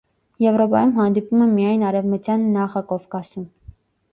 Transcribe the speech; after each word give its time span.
Եվրոպայում 0.43 0.93
հանդիպում 0.95 1.43
է 1.45 1.47
միայն 1.51 1.83
արևմտյան 1.91 2.49
նախակովկասում։ 2.57 3.47